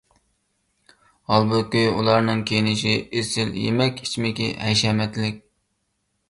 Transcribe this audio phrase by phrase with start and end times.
[1.31, 5.39] ھالبۇكى، ئۇلارنىڭ كىيىنىشى ئېسىل، يېمەك ـ ئىچمىكى ھەشەمەتلىك.